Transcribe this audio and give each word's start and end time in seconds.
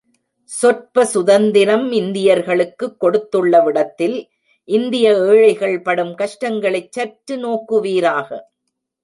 சொற்ப 0.49 1.05
சுதந்திரம் 1.05 1.91
இந்தியர்களுக்குக் 1.91 2.95
கொடுத்துள்ளவிடத்தில் 3.01 4.17
இந்திய 4.67 5.13
ஏழைகள் 5.27 5.81
படும் 5.81 6.15
கஷ்டங்களைச் 6.15 6.91
சற்று 6.91 7.37
நோக்குவீராக. 7.37 8.29